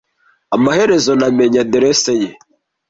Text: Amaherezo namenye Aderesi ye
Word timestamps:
Amaherezo 0.55 1.11
namenye 1.19 1.57
Aderesi 1.63 2.13
ye 2.21 2.29